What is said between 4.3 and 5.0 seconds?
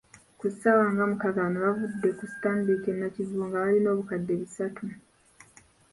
bisatu.